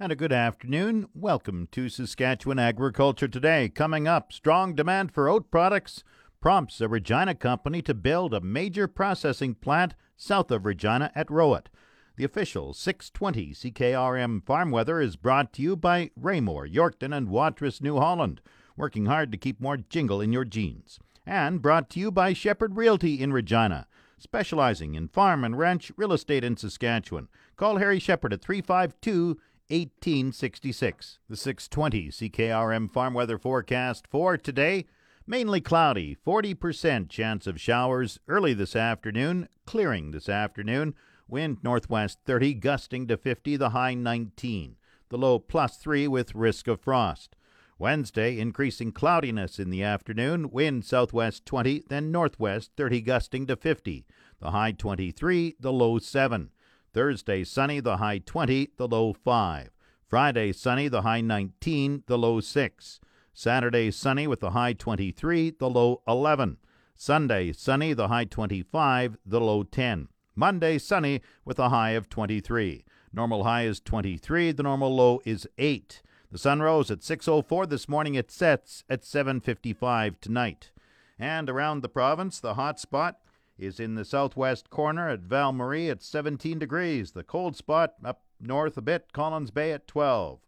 And 0.00 0.10
a 0.10 0.16
good 0.16 0.32
afternoon. 0.32 1.06
Welcome 1.14 1.68
to 1.70 1.88
Saskatchewan 1.88 2.58
Agriculture 2.58 3.28
Today. 3.28 3.68
Coming 3.68 4.08
up, 4.08 4.32
strong 4.32 4.74
demand 4.74 5.12
for 5.12 5.28
oat 5.28 5.52
products 5.52 6.02
prompts 6.40 6.80
a 6.80 6.88
Regina 6.88 7.36
company 7.36 7.80
to 7.82 7.94
build 7.94 8.34
a 8.34 8.40
major 8.40 8.88
processing 8.88 9.54
plant 9.54 9.94
south 10.16 10.50
of 10.50 10.66
Regina 10.66 11.12
at 11.14 11.30
Rowatt. 11.30 11.68
The 12.16 12.24
official 12.24 12.74
620 12.74 13.54
CKRM 13.54 14.44
farm 14.44 14.72
weather 14.72 15.00
is 15.00 15.14
brought 15.14 15.52
to 15.52 15.62
you 15.62 15.76
by 15.76 16.10
Raymore, 16.16 16.66
Yorkton, 16.66 17.16
and 17.16 17.28
Watrous, 17.28 17.80
New 17.80 17.98
Holland, 17.98 18.40
working 18.76 19.06
hard 19.06 19.30
to 19.30 19.38
keep 19.38 19.60
more 19.60 19.76
jingle 19.76 20.20
in 20.20 20.32
your 20.32 20.44
jeans. 20.44 20.98
And 21.24 21.62
brought 21.62 21.88
to 21.90 22.00
you 22.00 22.10
by 22.10 22.32
Shepherd 22.32 22.76
Realty 22.76 23.22
in 23.22 23.32
Regina, 23.32 23.86
specializing 24.18 24.96
in 24.96 25.06
farm 25.06 25.44
and 25.44 25.56
ranch 25.56 25.92
real 25.96 26.12
estate 26.12 26.42
in 26.42 26.56
Saskatchewan. 26.56 27.28
Call 27.56 27.76
Harry 27.76 28.00
Shepherd 28.00 28.32
at 28.32 28.42
352 28.42 29.38
1866. 29.68 31.18
The 31.28 31.36
620 31.36 32.08
CKRM 32.08 32.92
farm 32.92 33.14
weather 33.14 33.38
forecast 33.38 34.06
for 34.06 34.36
today 34.36 34.86
mainly 35.26 35.60
cloudy, 35.60 36.16
40% 36.26 37.08
chance 37.08 37.46
of 37.46 37.60
showers 37.60 38.18
early 38.28 38.54
this 38.54 38.76
afternoon, 38.76 39.48
clearing 39.66 40.10
this 40.10 40.28
afternoon. 40.28 40.94
Wind 41.26 41.58
northwest 41.62 42.18
30, 42.26 42.54
gusting 42.54 43.06
to 43.08 43.16
50, 43.16 43.56
the 43.56 43.70
high 43.70 43.94
19. 43.94 44.76
The 45.08 45.18
low 45.18 45.38
plus 45.38 45.78
3 45.78 46.08
with 46.08 46.34
risk 46.34 46.68
of 46.68 46.80
frost. 46.80 47.36
Wednesday, 47.78 48.38
increasing 48.38 48.92
cloudiness 48.92 49.58
in 49.58 49.70
the 49.70 49.82
afternoon, 49.82 50.50
wind 50.50 50.84
southwest 50.84 51.44
20, 51.46 51.84
then 51.88 52.12
northwest 52.12 52.70
30, 52.76 53.00
gusting 53.00 53.46
to 53.46 53.56
50. 53.56 54.06
The 54.40 54.50
high 54.50 54.72
23, 54.72 55.56
the 55.58 55.72
low 55.72 55.98
7. 55.98 56.50
Thursday, 56.94 57.42
sunny, 57.42 57.80
the 57.80 57.96
high 57.96 58.18
20, 58.18 58.70
the 58.76 58.86
low 58.86 59.12
5. 59.12 59.70
Friday, 60.06 60.52
sunny, 60.52 60.86
the 60.86 61.02
high 61.02 61.20
19, 61.20 62.04
the 62.06 62.16
low 62.16 62.38
6. 62.38 63.00
Saturday, 63.32 63.90
sunny 63.90 64.28
with 64.28 64.38
the 64.38 64.50
high 64.50 64.72
23, 64.72 65.50
the 65.58 65.68
low 65.68 66.02
11. 66.06 66.56
Sunday, 66.94 67.52
sunny, 67.52 67.92
the 67.92 68.06
high 68.06 68.24
25, 68.24 69.18
the 69.26 69.40
low 69.40 69.64
10. 69.64 70.06
Monday, 70.36 70.78
sunny 70.78 71.20
with 71.44 71.58
a 71.58 71.70
high 71.70 71.90
of 71.90 72.08
23. 72.08 72.84
Normal 73.12 73.42
high 73.42 73.64
is 73.64 73.80
23, 73.80 74.52
the 74.52 74.62
normal 74.62 74.94
low 74.94 75.20
is 75.24 75.48
8. 75.58 76.00
The 76.30 76.38
sun 76.38 76.62
rose 76.62 76.90
at 76.92 77.02
6:04 77.02 77.66
this 77.66 77.88
morning. 77.88 78.14
It 78.14 78.30
sets 78.30 78.84
at 78.88 79.04
7:55 79.04 80.20
tonight. 80.20 80.70
And 81.18 81.50
around 81.50 81.80
the 81.80 81.88
province, 81.88 82.40
the 82.40 82.54
hot 82.54 82.78
spot 82.78 83.18
is 83.58 83.78
in 83.78 83.94
the 83.94 84.04
southwest 84.04 84.70
corner 84.70 85.08
at 85.08 85.20
Val 85.20 85.52
Marie 85.52 85.88
at 85.88 86.02
17 86.02 86.58
degrees. 86.58 87.12
The 87.12 87.22
cold 87.22 87.56
spot 87.56 87.94
up 88.04 88.22
north 88.40 88.76
a 88.76 88.82
bit, 88.82 89.12
Collins 89.12 89.50
Bay 89.50 89.72
at 89.72 89.86
12. 89.86 90.40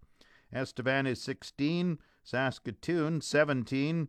Estevan 0.52 1.06
is 1.06 1.20
16, 1.20 1.98
Saskatoon 2.22 3.20
17, 3.20 4.08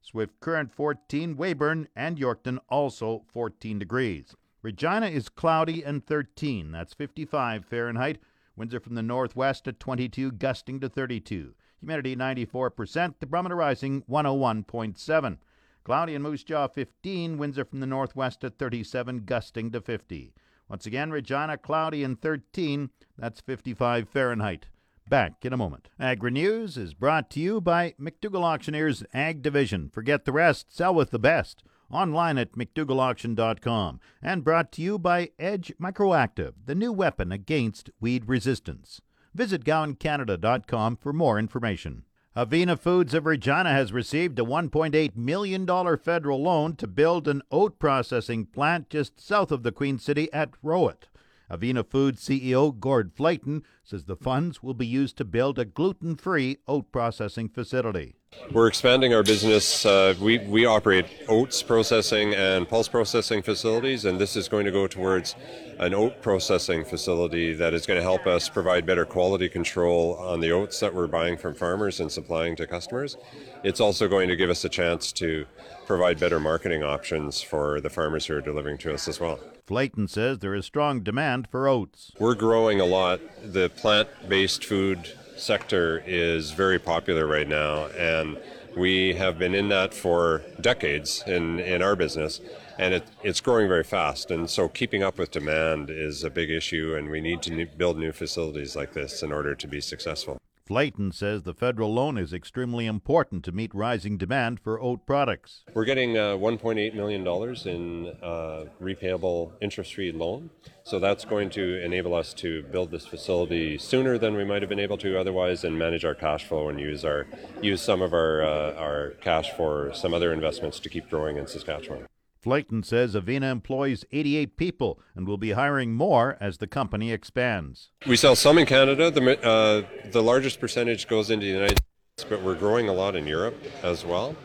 Swift 0.00 0.40
Current 0.40 0.72
14, 0.72 1.36
Weyburn 1.36 1.88
and 1.96 2.18
Yorkton 2.18 2.58
also 2.68 3.24
14 3.32 3.78
degrees. 3.78 4.34
Regina 4.62 5.06
is 5.06 5.28
cloudy 5.28 5.82
and 5.82 6.04
13, 6.04 6.72
that's 6.72 6.94
55 6.94 7.64
Fahrenheit. 7.64 8.18
Winds 8.56 8.74
are 8.74 8.80
from 8.80 8.96
the 8.96 9.02
northwest 9.02 9.68
at 9.68 9.78
22, 9.78 10.32
gusting 10.32 10.80
to 10.80 10.88
32. 10.88 11.54
Humidity 11.80 12.16
94%, 12.16 13.14
the 13.20 13.26
barometer 13.26 13.54
rising 13.54 14.02
101.7. 14.10 15.38
Cloudy 15.84 16.14
in 16.14 16.22
Moose 16.22 16.44
Jaw 16.44 16.68
15, 16.68 17.38
winds 17.38 17.58
are 17.58 17.64
from 17.64 17.80
the 17.80 17.86
northwest 17.86 18.44
at 18.44 18.58
37, 18.58 19.24
gusting 19.24 19.70
to 19.70 19.80
50. 19.80 20.34
Once 20.68 20.84
again, 20.84 21.10
Regina 21.10 21.56
cloudy 21.56 22.04
and 22.04 22.20
13, 22.20 22.90
that's 23.16 23.40
55 23.40 24.08
Fahrenheit. 24.08 24.66
Back 25.08 25.44
in 25.46 25.54
a 25.54 25.56
moment. 25.56 25.88
Agri 25.98 26.30
News 26.30 26.76
is 26.76 26.92
brought 26.92 27.30
to 27.30 27.40
you 27.40 27.62
by 27.62 27.94
McDougall 27.98 28.44
Auctioneers 28.44 29.02
Ag 29.14 29.40
Division. 29.40 29.88
Forget 29.88 30.26
the 30.26 30.32
rest, 30.32 30.76
sell 30.76 30.94
with 30.94 31.10
the 31.10 31.18
best. 31.18 31.62
Online 31.90 32.36
at 32.36 32.52
McDougallAuction.com. 32.52 34.00
And 34.20 34.44
brought 34.44 34.70
to 34.72 34.82
you 34.82 34.98
by 34.98 35.30
Edge 35.38 35.72
Microactive, 35.80 36.52
the 36.66 36.74
new 36.74 36.92
weapon 36.92 37.32
against 37.32 37.88
weed 37.98 38.28
resistance. 38.28 39.00
Visit 39.34 39.64
GowanCanada.com 39.64 40.96
for 40.96 41.14
more 41.14 41.38
information. 41.38 42.04
Avena 42.36 42.78
Foods 42.78 43.14
of 43.14 43.24
Regina 43.26 43.70
has 43.70 43.92
received 43.92 44.38
a 44.38 44.42
$1.8 44.42 45.16
million 45.16 45.66
federal 45.96 46.42
loan 46.42 46.76
to 46.76 46.86
build 46.86 47.26
an 47.26 47.42
oat 47.50 47.78
processing 47.78 48.44
plant 48.44 48.90
just 48.90 49.18
south 49.18 49.50
of 49.50 49.62
the 49.62 49.72
Queen 49.72 49.98
City 49.98 50.32
at 50.32 50.50
Rowatt. 50.62 51.08
Avena 51.50 51.84
Foods 51.84 52.22
CEO 52.22 52.78
Gord 52.78 53.16
Flater 53.16 53.62
says 53.82 54.04
the 54.04 54.14
funds 54.14 54.62
will 54.62 54.74
be 54.74 54.86
used 54.86 55.16
to 55.16 55.24
build 55.24 55.58
a 55.58 55.64
gluten 55.64 56.14
free 56.16 56.58
oat 56.68 56.92
processing 56.92 57.48
facility. 57.48 58.17
We're 58.50 58.66
expanding 58.68 59.12
our 59.12 59.22
business. 59.22 59.84
Uh, 59.84 60.14
we, 60.18 60.38
we 60.38 60.64
operate 60.64 61.04
oats 61.28 61.62
processing 61.62 62.32
and 62.34 62.66
pulse 62.66 62.88
processing 62.88 63.42
facilities, 63.42 64.06
and 64.06 64.18
this 64.18 64.36
is 64.36 64.48
going 64.48 64.64
to 64.64 64.70
go 64.70 64.86
towards 64.86 65.34
an 65.78 65.92
oat 65.92 66.22
processing 66.22 66.82
facility 66.82 67.52
that 67.52 67.74
is 67.74 67.84
going 67.84 67.98
to 67.98 68.02
help 68.02 68.26
us 68.26 68.48
provide 68.48 68.86
better 68.86 69.04
quality 69.04 69.50
control 69.50 70.14
on 70.16 70.40
the 70.40 70.50
oats 70.50 70.80
that 70.80 70.94
we're 70.94 71.06
buying 71.06 71.36
from 71.36 71.54
farmers 71.54 72.00
and 72.00 72.10
supplying 72.10 72.56
to 72.56 72.66
customers. 72.66 73.18
It's 73.64 73.80
also 73.80 74.08
going 74.08 74.28
to 74.28 74.36
give 74.36 74.48
us 74.48 74.64
a 74.64 74.70
chance 74.70 75.12
to 75.12 75.44
provide 75.86 76.18
better 76.18 76.40
marketing 76.40 76.82
options 76.82 77.42
for 77.42 77.82
the 77.82 77.90
farmers 77.90 78.26
who 78.26 78.34
are 78.34 78.40
delivering 78.40 78.78
to 78.78 78.94
us 78.94 79.08
as 79.08 79.20
well. 79.20 79.38
Flater 79.66 80.08
says 80.08 80.38
there 80.38 80.54
is 80.54 80.64
strong 80.64 81.00
demand 81.00 81.48
for 81.50 81.68
oats. 81.68 82.12
We're 82.18 82.34
growing 82.34 82.80
a 82.80 82.86
lot. 82.86 83.20
The 83.44 83.68
plant 83.68 84.08
based 84.26 84.64
food 84.64 85.12
sector 85.38 86.02
is 86.06 86.50
very 86.50 86.78
popular 86.78 87.26
right 87.26 87.48
now, 87.48 87.86
and 87.88 88.38
we 88.76 89.14
have 89.14 89.38
been 89.38 89.54
in 89.54 89.68
that 89.68 89.94
for 89.94 90.42
decades 90.60 91.22
in, 91.26 91.58
in 91.60 91.82
our 91.82 91.96
business, 91.96 92.40
and 92.78 92.94
it, 92.94 93.04
it's 93.22 93.40
growing 93.40 93.68
very 93.68 93.84
fast. 93.84 94.30
And 94.30 94.48
so, 94.48 94.68
keeping 94.68 95.02
up 95.02 95.18
with 95.18 95.30
demand 95.30 95.90
is 95.90 96.24
a 96.24 96.30
big 96.30 96.50
issue, 96.50 96.94
and 96.96 97.10
we 97.10 97.20
need 97.20 97.42
to 97.42 97.66
build 97.76 97.98
new 97.98 98.12
facilities 98.12 98.76
like 98.76 98.92
this 98.92 99.22
in 99.22 99.32
order 99.32 99.54
to 99.54 99.66
be 99.66 99.80
successful. 99.80 100.38
Flater 100.68 101.14
says 101.14 101.44
the 101.44 101.54
federal 101.54 101.94
loan 101.94 102.18
is 102.18 102.34
extremely 102.34 102.84
important 102.84 103.42
to 103.44 103.52
meet 103.52 103.74
rising 103.74 104.18
demand 104.18 104.60
for 104.60 104.78
oat 104.78 105.06
products. 105.06 105.64
We're 105.72 105.86
getting 105.86 106.18
uh, 106.18 106.36
$1.8 106.36 106.94
million 106.94 107.26
in 107.66 108.14
uh, 108.22 108.64
repayable 108.78 109.52
interest 109.62 109.94
free 109.94 110.12
loan. 110.12 110.50
So 110.84 110.98
that's 110.98 111.24
going 111.24 111.48
to 111.50 111.82
enable 111.82 112.14
us 112.14 112.34
to 112.34 112.64
build 112.64 112.90
this 112.90 113.06
facility 113.06 113.78
sooner 113.78 114.18
than 114.18 114.36
we 114.36 114.44
might 114.44 114.60
have 114.60 114.68
been 114.68 114.78
able 114.78 114.98
to 114.98 115.18
otherwise 115.18 115.64
and 115.64 115.78
manage 115.78 116.04
our 116.04 116.14
cash 116.14 116.44
flow 116.44 116.68
and 116.68 116.78
use, 116.78 117.02
our, 117.02 117.26
use 117.62 117.80
some 117.80 118.02
of 118.02 118.12
our, 118.12 118.42
uh, 118.42 118.74
our 118.74 119.10
cash 119.22 119.50
for 119.52 119.90
some 119.94 120.12
other 120.12 120.34
investments 120.34 120.78
to 120.80 120.90
keep 120.90 121.08
growing 121.08 121.38
in 121.38 121.46
Saskatchewan. 121.46 122.06
Flater 122.44 122.84
says 122.84 123.14
Avena 123.14 123.50
employs 123.50 124.04
88 124.12 124.56
people 124.56 125.00
and 125.14 125.26
will 125.26 125.38
be 125.38 125.52
hiring 125.52 125.94
more 125.94 126.36
as 126.40 126.58
the 126.58 126.66
company 126.66 127.12
expands. 127.12 127.90
We 128.06 128.16
sell 128.16 128.36
some 128.36 128.58
in 128.58 128.66
Canada. 128.66 129.10
The, 129.10 129.44
uh, 129.44 129.82
the 130.10 130.22
largest 130.22 130.60
percentage 130.60 131.08
goes 131.08 131.30
into 131.30 131.46
the 131.46 131.52
United 131.52 131.80
States, 132.16 132.30
but 132.30 132.42
we're 132.42 132.54
growing 132.54 132.88
a 132.88 132.92
lot 132.92 133.16
in 133.16 133.26
Europe 133.26 133.56
as 133.82 134.04
well. 134.04 134.36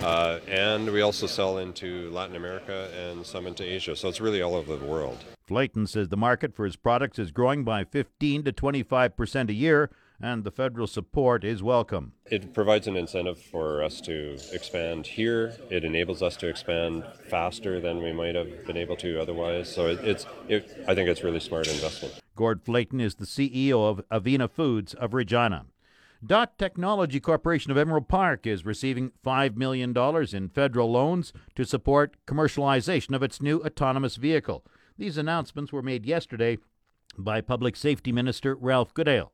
Uh, 0.00 0.38
and 0.46 0.90
we 0.92 1.00
also 1.00 1.26
sell 1.26 1.58
into 1.58 2.08
Latin 2.10 2.36
America 2.36 2.88
and 2.96 3.26
some 3.26 3.46
into 3.46 3.64
Asia. 3.64 3.96
So 3.96 4.08
it's 4.08 4.20
really 4.20 4.42
all 4.42 4.54
over 4.54 4.76
the 4.76 4.84
world. 4.84 5.24
Flater 5.48 5.88
says 5.88 6.08
the 6.08 6.16
market 6.16 6.54
for 6.54 6.64
his 6.64 6.76
products 6.76 7.18
is 7.18 7.32
growing 7.32 7.64
by 7.64 7.82
15 7.82 8.44
to 8.44 8.52
25 8.52 9.16
percent 9.16 9.50
a 9.50 9.54
year 9.54 9.90
and 10.20 10.42
the 10.44 10.50
federal 10.50 10.86
support 10.86 11.44
is 11.44 11.62
welcome. 11.62 12.12
It 12.26 12.52
provides 12.52 12.86
an 12.86 12.96
incentive 12.96 13.38
for 13.40 13.82
us 13.82 14.00
to 14.02 14.36
expand 14.52 15.06
here. 15.06 15.54
It 15.70 15.84
enables 15.84 16.22
us 16.22 16.36
to 16.38 16.48
expand 16.48 17.04
faster 17.28 17.80
than 17.80 18.02
we 18.02 18.12
might 18.12 18.34
have 18.34 18.66
been 18.66 18.76
able 18.76 18.96
to 18.96 19.20
otherwise. 19.20 19.72
So 19.72 19.86
it, 19.86 20.00
it's, 20.02 20.26
it, 20.48 20.84
I 20.88 20.94
think 20.94 21.08
it's 21.08 21.22
really 21.22 21.40
smart 21.40 21.68
investment. 21.68 22.20
Gord 22.34 22.64
Flater 22.64 23.00
is 23.00 23.16
the 23.16 23.26
CEO 23.26 23.88
of 23.88 24.02
Avena 24.10 24.50
Foods 24.50 24.94
of 24.94 25.14
Regina. 25.14 25.66
Dot 26.24 26.58
Technology 26.58 27.20
Corporation 27.20 27.70
of 27.70 27.76
Emerald 27.76 28.08
Park 28.08 28.44
is 28.44 28.66
receiving 28.66 29.12
$5 29.24 29.56
million 29.56 29.96
in 30.32 30.48
federal 30.48 30.90
loans 30.90 31.32
to 31.54 31.64
support 31.64 32.16
commercialization 32.26 33.14
of 33.14 33.22
its 33.22 33.40
new 33.40 33.60
autonomous 33.62 34.16
vehicle. 34.16 34.64
These 34.96 35.16
announcements 35.16 35.72
were 35.72 35.82
made 35.82 36.04
yesterday 36.04 36.58
by 37.16 37.40
Public 37.40 37.76
Safety 37.76 38.10
Minister 38.10 38.56
Ralph 38.56 38.92
Goodale. 38.94 39.30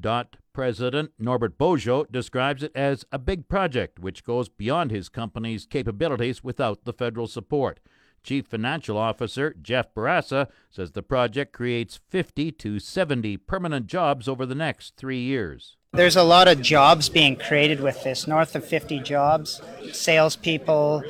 DOT 0.00 0.36
President 0.52 1.12
Norbert 1.18 1.58
Beaujot 1.58 2.10
describes 2.10 2.62
it 2.62 2.72
as 2.74 3.04
a 3.12 3.18
big 3.18 3.48
project 3.48 3.98
which 3.98 4.24
goes 4.24 4.48
beyond 4.48 4.90
his 4.90 5.08
company's 5.08 5.66
capabilities 5.66 6.42
without 6.42 6.84
the 6.84 6.92
federal 6.92 7.26
support. 7.26 7.80
Chief 8.22 8.46
Financial 8.46 8.98
Officer 8.98 9.54
Jeff 9.62 9.94
Bourassa 9.94 10.48
says 10.70 10.92
the 10.92 11.02
project 11.02 11.52
creates 11.52 12.00
50 12.08 12.52
to 12.52 12.78
70 12.78 13.36
permanent 13.38 13.86
jobs 13.86 14.28
over 14.28 14.44
the 14.44 14.54
next 14.54 14.96
three 14.96 15.20
years. 15.20 15.76
There's 15.92 16.16
a 16.16 16.22
lot 16.22 16.46
of 16.46 16.60
jobs 16.60 17.08
being 17.08 17.36
created 17.36 17.80
with 17.80 18.04
this, 18.04 18.26
north 18.26 18.54
of 18.54 18.64
50 18.64 19.00
jobs, 19.00 19.60
salespeople, 19.92 21.02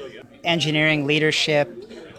engineering 0.44 1.06
leadership, 1.06 1.68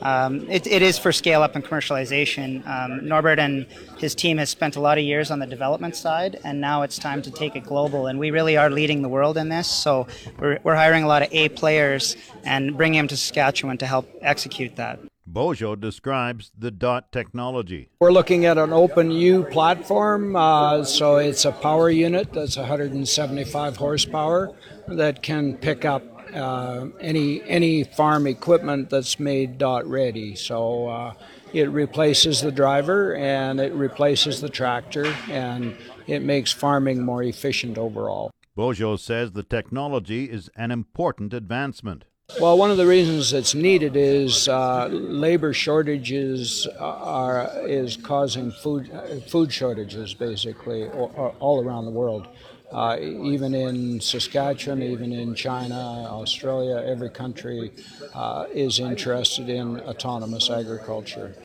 um, 0.02 0.50
it, 0.50 0.68
it 0.68 0.82
is 0.82 0.98
for 0.98 1.12
scale 1.12 1.44
up 1.44 1.56
and 1.56 1.64
commercialization. 1.64 2.66
Um, 2.68 3.08
Norbert 3.08 3.40
and 3.40 3.66
his 3.98 4.16
team 4.16 4.38
has 4.38 4.50
spent 4.50 4.76
a 4.76 4.82
lot 4.82 4.98
of 4.98 5.04
years 5.04 5.32
on 5.32 5.40
the 5.40 5.46
development 5.46 5.96
side, 5.96 6.40
and 6.44 6.60
now 6.60 6.82
it's 6.82 6.98
time 6.98 7.22
to 7.22 7.32
take 7.32 7.56
it 7.56 7.64
global. 7.64 8.08
And 8.08 8.20
we 8.20 8.32
really 8.32 8.58
are 8.58 8.70
leading 8.70 9.02
the 9.02 9.10
world 9.10 9.38
in 9.38 9.50
this. 9.50 9.68
So 9.68 10.08
we're, 10.40 10.60
we're 10.64 10.76
hiring 10.76 11.04
a 11.04 11.08
lot 11.08 11.22
of 11.22 11.30
A 11.32 11.50
players 11.50 12.16
and 12.44 12.76
bringing 12.78 13.00
them 13.00 13.08
to 13.10 13.18
Saskatchewan 13.18 13.78
to 13.80 13.86
help 13.86 14.10
execute 14.22 14.76
that. 14.78 15.00
Beaujot 15.32 15.80
describes 15.80 16.52
the 16.58 16.72
DOT 16.72 17.12
technology. 17.12 17.90
We're 18.00 18.12
looking 18.12 18.46
at 18.46 18.58
an 18.58 18.74
open 18.74 19.12
U 19.12 19.44
platform, 19.44 20.36
uh, 20.36 20.84
so 20.84 21.18
it's 21.18 21.46
a 21.46 21.52
power 21.52 21.90
unit 21.90 22.34
that's 22.34 22.58
175 22.58 23.78
horsepower 23.78 24.52
that 24.88 25.22
can 25.22 25.56
pick 25.58 25.86
up 25.86 26.04
uh, 26.34 26.88
any 27.00 27.42
any 27.44 27.84
farm 27.84 28.28
equipment 28.28 28.90
that's 28.90 29.20
made 29.20 29.58
dot 29.58 29.86
ready. 29.86 30.36
So 30.36 30.88
uh, 30.88 31.14
it 31.54 31.70
replaces 31.70 32.42
the 32.42 32.52
driver 32.52 33.16
and 33.16 33.60
it 33.60 33.74
replaces 33.74 34.42
the 34.42 34.50
tractor 34.50 35.06
and 35.30 35.76
it 36.08 36.22
makes 36.22 36.52
farming 36.52 37.04
more 37.04 37.24
efficient 37.24 37.78
overall. 37.78 38.32
Beaujot 38.58 39.00
says 39.00 39.32
the 39.32 39.44
technology 39.44 40.26
is 40.26 40.50
an 40.56 40.72
important 40.72 41.34
advancement. 41.34 42.06
Well, 42.40 42.58
one 42.58 42.72
of 42.72 42.78
the 42.78 42.88
reasons 42.88 43.34
it's 43.34 43.54
needed 43.54 43.98
is 43.98 44.48
uh, 44.48 44.88
labor 44.88 45.52
shortages 45.52 46.66
are 46.80 47.52
is 47.68 47.98
causing 47.98 48.52
food 48.52 48.90
food 49.28 49.52
shortages 49.52 50.14
basically 50.14 50.88
all 50.88 51.62
around 51.64 51.86
the 51.86 51.92
world. 51.92 52.28
Uh, 52.72 52.98
even 53.00 53.54
in 53.54 54.00
Saskatchewan, 54.00 54.82
even 54.82 55.12
in 55.12 55.36
China, 55.36 56.08
Australia, 56.10 56.84
every 56.86 57.10
country 57.10 57.72
uh, 58.14 58.46
is 58.54 58.80
interested 58.80 59.50
in 59.50 59.80
autonomous 59.82 60.50
agriculture. 60.50 61.36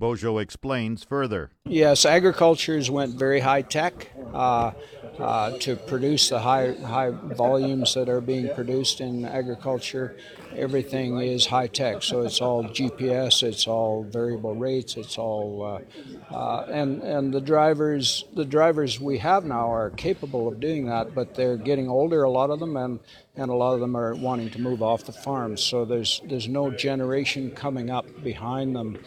Beaujot 0.00 0.42
explains 0.42 1.04
further. 1.04 1.52
Yes, 1.64 2.04
agricultures 2.04 2.90
went 2.90 3.14
very 3.14 3.38
high 3.38 3.62
tech 3.62 4.10
uh, 4.34 4.72
uh, 5.18 5.56
to 5.58 5.76
produce 5.76 6.30
the 6.30 6.40
high 6.40 6.72
high 6.72 7.10
volumes 7.10 7.94
that 7.94 8.08
are 8.08 8.20
being 8.20 8.52
produced 8.52 9.00
in 9.00 9.24
agriculture. 9.24 10.16
Everything 10.56 11.18
is 11.20 11.46
high 11.46 11.66
tech, 11.66 12.02
so 12.02 12.22
it's 12.22 12.40
all 12.40 12.64
GPS, 12.64 13.42
it's 13.42 13.66
all 13.66 14.04
variable 14.04 14.54
rates, 14.54 14.96
it's 14.96 15.18
all 15.18 15.82
uh, 16.30 16.34
uh, 16.34 16.66
and 16.70 17.02
and 17.02 17.32
the 17.32 17.40
drivers 17.40 18.24
the 18.34 18.44
drivers 18.44 19.00
we 19.00 19.18
have 19.18 19.44
now 19.44 19.72
are 19.72 19.90
capable 19.90 20.48
of 20.48 20.60
doing 20.60 20.86
that, 20.86 21.14
but 21.14 21.34
they're 21.34 21.56
getting 21.56 21.88
older, 21.88 22.22
a 22.22 22.30
lot 22.30 22.50
of 22.50 22.60
them, 22.60 22.76
and 22.76 23.00
and 23.36 23.50
a 23.50 23.54
lot 23.54 23.74
of 23.74 23.80
them 23.80 23.96
are 23.96 24.14
wanting 24.14 24.50
to 24.50 24.60
move 24.60 24.82
off 24.82 25.04
the 25.04 25.12
farms. 25.12 25.62
So 25.62 25.84
there's 25.84 26.20
there's 26.28 26.48
no 26.48 26.70
generation 26.70 27.50
coming 27.50 27.90
up 27.90 28.06
behind 28.22 28.76
them 28.76 28.98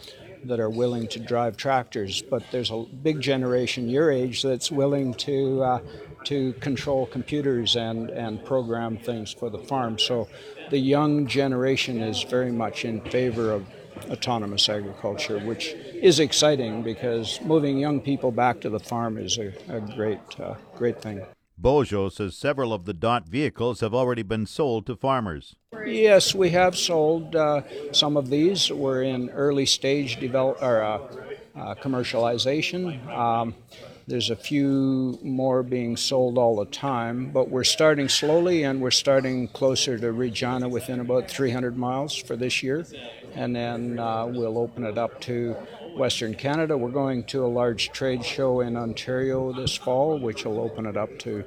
that 0.44 0.60
are 0.60 0.70
willing 0.70 1.06
to 1.08 1.20
drive 1.20 1.56
tractors, 1.56 2.22
but 2.22 2.42
there's 2.50 2.70
a 2.70 2.84
big 3.02 3.20
generation 3.20 3.88
your 3.88 4.10
age 4.10 4.42
that's 4.42 4.70
willing 4.70 5.14
to 5.14 5.62
uh, 5.62 5.80
to 6.24 6.52
control 6.54 7.06
computers 7.06 7.76
and 7.76 8.10
and 8.10 8.44
program 8.44 8.96
things 8.96 9.32
for 9.32 9.50
the 9.50 9.58
farm. 9.58 9.98
So 9.98 10.28
the 10.70 10.78
young 10.78 11.26
generation 11.26 12.00
is 12.00 12.22
very 12.22 12.52
much 12.52 12.84
in 12.84 13.00
favor 13.02 13.52
of 13.52 13.66
autonomous 14.10 14.68
agriculture, 14.68 15.38
which 15.40 15.74
is 15.94 16.20
exciting 16.20 16.82
because 16.82 17.40
moving 17.42 17.78
young 17.78 18.00
people 18.00 18.30
back 18.30 18.60
to 18.60 18.68
the 18.68 18.80
farm 18.80 19.16
is 19.18 19.38
a, 19.38 19.52
a 19.68 19.80
great 19.80 20.20
uh, 20.40 20.54
great 20.74 21.00
thing. 21.00 21.24
Beaujot 21.60 22.12
says 22.12 22.36
several 22.36 22.74
of 22.74 22.84
the 22.84 22.92
DOT 22.92 23.26
vehicles 23.26 23.80
have 23.80 23.94
already 23.94 24.22
been 24.22 24.44
sold 24.44 24.86
to 24.86 24.94
farmers. 24.94 25.56
Yes, 25.86 26.34
we 26.34 26.50
have 26.50 26.76
sold 26.76 27.34
uh, 27.34 27.62
some 27.92 28.18
of 28.18 28.28
these. 28.28 28.70
We're 28.70 29.04
in 29.04 29.30
early 29.30 29.64
stage 29.64 30.20
develop 30.20 30.60
or 30.60 30.82
uh, 30.82 30.98
uh, 31.56 31.74
commercialization. 31.76 33.08
Um, 33.08 33.54
there's 34.08 34.30
a 34.30 34.36
few 34.36 35.18
more 35.22 35.62
being 35.62 35.96
sold 35.96 36.38
all 36.38 36.56
the 36.56 36.66
time, 36.66 37.30
but 37.32 37.48
we're 37.48 37.64
starting 37.64 38.08
slowly 38.08 38.62
and 38.62 38.80
we're 38.80 38.92
starting 38.92 39.48
closer 39.48 39.98
to 39.98 40.12
Regina 40.12 40.68
within 40.68 41.00
about 41.00 41.28
300 41.28 41.76
miles 41.76 42.14
for 42.14 42.36
this 42.36 42.62
year. 42.62 42.86
And 43.34 43.54
then 43.54 43.98
uh, 43.98 44.26
we'll 44.26 44.58
open 44.58 44.84
it 44.84 44.96
up 44.96 45.20
to 45.22 45.56
Western 45.96 46.34
Canada. 46.34 46.76
We're 46.78 46.90
going 46.90 47.24
to 47.24 47.44
a 47.44 47.48
large 47.48 47.90
trade 47.90 48.24
show 48.24 48.60
in 48.60 48.76
Ontario 48.76 49.52
this 49.52 49.76
fall, 49.76 50.18
which 50.18 50.44
will 50.44 50.60
open 50.60 50.86
it 50.86 50.96
up 50.96 51.18
to 51.20 51.44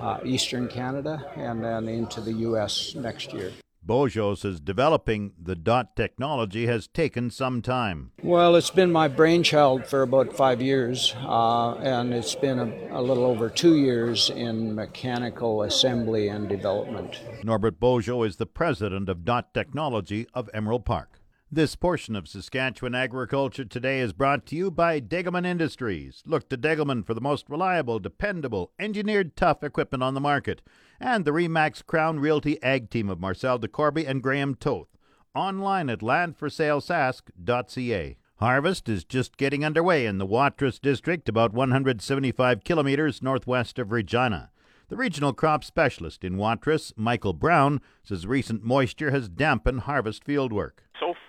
uh, 0.00 0.20
Eastern 0.24 0.68
Canada 0.68 1.30
and 1.36 1.62
then 1.62 1.86
into 1.86 2.22
the 2.22 2.32
U.S. 2.32 2.94
next 2.94 3.34
year. 3.34 3.52
Beaujot 3.86 4.38
says 4.38 4.60
developing 4.60 5.32
the 5.40 5.56
DOT 5.56 5.96
technology 5.96 6.66
has 6.66 6.86
taken 6.86 7.30
some 7.30 7.62
time. 7.62 8.12
Well, 8.22 8.54
it's 8.56 8.70
been 8.70 8.92
my 8.92 9.08
brainchild 9.08 9.86
for 9.86 10.02
about 10.02 10.34
five 10.34 10.60
years, 10.60 11.14
uh, 11.22 11.74
and 11.76 12.12
it's 12.12 12.34
been 12.34 12.58
a, 12.58 12.98
a, 12.98 13.02
little 13.02 13.24
over 13.24 13.48
two 13.48 13.76
years 13.76 14.30
in 14.30 14.74
mechanical 14.74 15.62
assembly 15.62 16.28
and 16.28 16.48
development. 16.48 17.20
Norbert 17.42 17.80
Beaujot 17.80 18.26
is 18.26 18.36
the 18.36 18.46
president 18.46 19.08
of 19.08 19.24
DOT 19.24 19.54
Technology 19.54 20.26
of 20.34 20.50
Emerald 20.52 20.84
Park. 20.84 21.19
This 21.52 21.74
portion 21.74 22.14
of 22.14 22.28
Saskatchewan 22.28 22.94
Agriculture 22.94 23.64
Today 23.64 23.98
is 23.98 24.12
brought 24.12 24.46
to 24.46 24.54
you 24.54 24.70
by 24.70 25.00
Degelman 25.00 25.44
Industries. 25.44 26.22
Look 26.24 26.48
to 26.48 26.56
Degelman 26.56 27.04
for 27.04 27.12
the 27.12 27.20
most 27.20 27.50
reliable, 27.50 27.98
dependable, 27.98 28.70
engineered 28.78 29.34
tough 29.34 29.64
equipment 29.64 30.04
on 30.04 30.14
the 30.14 30.20
market. 30.20 30.62
And 31.00 31.24
the 31.24 31.32
Remax 31.32 31.84
Crown 31.84 32.20
Realty 32.20 32.62
Ag 32.62 32.88
Team 32.88 33.10
of 33.10 33.18
Marcel 33.18 33.58
DeCorby 33.58 34.08
and 34.08 34.22
Graham 34.22 34.54
Toth. 34.54 34.96
Online 35.34 35.90
at 35.90 36.02
landforsalesask.ca. 36.02 38.16
Harvest 38.36 38.88
is 38.88 39.02
just 39.02 39.36
getting 39.36 39.64
underway 39.64 40.06
in 40.06 40.18
the 40.18 40.26
Watrous 40.26 40.78
District, 40.78 41.28
about 41.28 41.52
175 41.52 42.62
kilometers 42.62 43.22
northwest 43.22 43.80
of 43.80 43.90
Regina. 43.90 44.52
The 44.90 44.96
regional 44.96 45.32
crop 45.32 45.62
specialist 45.62 46.24
in 46.24 46.36
Watrous, 46.36 46.92
Michael 46.96 47.32
Brown, 47.32 47.80
says 48.02 48.26
recent 48.26 48.64
moisture 48.64 49.12
has 49.12 49.28
dampened 49.28 49.82
harvest 49.82 50.24
fieldwork. 50.24 50.80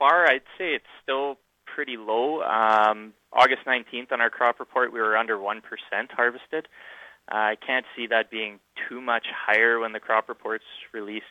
Far, 0.01 0.27
I'd 0.27 0.41
say 0.57 0.73
it's 0.73 0.89
still 1.03 1.37
pretty 1.75 1.95
low. 1.95 2.41
Um, 2.41 3.13
August 3.31 3.67
19th 3.67 4.11
on 4.11 4.19
our 4.19 4.31
crop 4.31 4.59
report, 4.59 4.91
we 4.91 4.99
were 4.99 5.15
under 5.15 5.37
1% 5.37 5.61
harvested. 6.09 6.67
Uh, 7.31 7.35
I 7.35 7.55
can't 7.63 7.85
see 7.95 8.07
that 8.07 8.31
being 8.31 8.59
too 8.89 8.99
much 8.99 9.27
higher 9.29 9.77
when 9.77 9.93
the 9.93 9.99
crop 9.99 10.27
report's 10.27 10.65
released 10.91 11.25